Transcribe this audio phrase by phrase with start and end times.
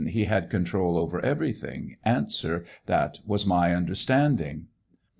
[0.07, 1.97] He had control over everything?
[2.03, 2.25] A.
[2.87, 4.65] That was my understanding.